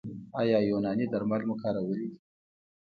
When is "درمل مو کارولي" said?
1.11-1.95